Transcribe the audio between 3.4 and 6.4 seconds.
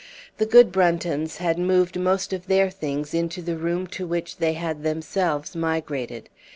room to which they had themselves migrated.